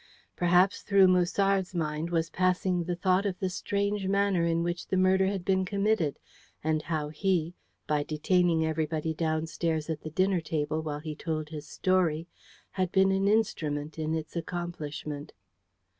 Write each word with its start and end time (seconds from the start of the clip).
Perhaps 0.35 0.81
through 0.81 1.07
Musard's 1.07 1.75
mind 1.75 2.09
was 2.09 2.31
passing 2.31 2.85
the 2.85 2.95
thought 2.95 3.23
of 3.27 3.37
the 3.37 3.51
strange 3.51 4.07
manner 4.07 4.43
in 4.43 4.63
which 4.63 4.87
the 4.87 4.97
murder 4.97 5.27
had 5.27 5.45
been 5.45 5.63
committed, 5.63 6.17
and 6.63 6.81
how 6.81 7.09
he, 7.09 7.53
by 7.85 8.01
detaining 8.01 8.65
everybody 8.65 9.13
downstairs 9.13 9.91
at 9.91 10.01
the 10.01 10.09
dinner 10.09 10.41
table 10.41 10.81
while 10.81 11.01
he 11.01 11.15
told 11.15 11.49
his 11.49 11.67
story 11.67 12.27
had 12.71 12.91
been 12.91 13.11
an 13.11 13.27
instrument 13.27 13.99
in 13.99 14.15
its 14.15 14.35
accomplishment. 14.35 15.33